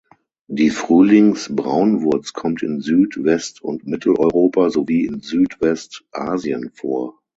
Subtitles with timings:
[0.47, 7.21] Die Frühlings-Braunwurz kommt in Süd-, West- und Mitteleuropa, sowie in Südwest-Asien vor.